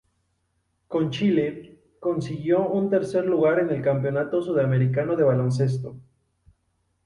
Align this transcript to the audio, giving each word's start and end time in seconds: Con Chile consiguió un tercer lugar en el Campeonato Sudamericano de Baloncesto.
Con 0.87 1.11
Chile 1.11 1.77
consiguió 1.99 2.67
un 2.67 2.89
tercer 2.89 3.23
lugar 3.27 3.59
en 3.59 3.69
el 3.69 3.83
Campeonato 3.83 4.41
Sudamericano 4.41 5.15
de 5.15 5.23
Baloncesto. 5.23 5.95